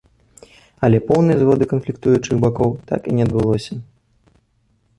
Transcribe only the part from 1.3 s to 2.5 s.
згоды канфліктуючых